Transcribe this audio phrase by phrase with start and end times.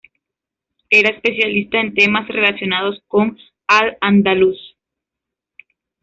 [0.89, 4.57] Era especialista en temas relacionados con Al-Ándalus.